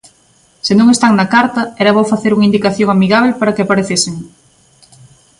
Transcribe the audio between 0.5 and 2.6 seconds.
Se non están na carta, era bo facer unha